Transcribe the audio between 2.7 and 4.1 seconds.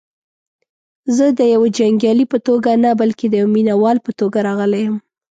نه بلکې دیوه مینه وال